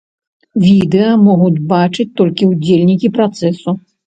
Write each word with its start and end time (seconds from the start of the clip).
Відэа 0.63 1.11
могуць 1.27 1.63
бачыць 1.75 2.07
толькі 2.23 2.49
ўдзельнікі 2.53 3.13
працэсу. 3.21 3.77